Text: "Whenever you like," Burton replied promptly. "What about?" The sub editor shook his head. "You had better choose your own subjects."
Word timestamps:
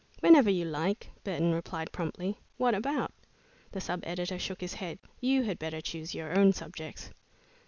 "Whenever 0.21 0.49
you 0.49 0.65
like," 0.65 1.11
Burton 1.23 1.53
replied 1.53 1.91
promptly. 1.91 2.39
"What 2.57 2.73
about?" 2.73 3.13
The 3.71 3.79
sub 3.79 3.99
editor 4.03 4.39
shook 4.39 4.59
his 4.61 4.73
head. 4.73 4.97
"You 5.19 5.43
had 5.43 5.59
better 5.59 5.79
choose 5.79 6.15
your 6.15 6.35
own 6.35 6.53
subjects." 6.53 7.11